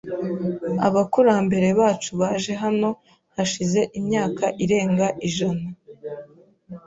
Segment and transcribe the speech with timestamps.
[0.87, 2.89] Abakurambere bacu baje hano
[3.35, 5.67] hashize imyaka irenga ijana.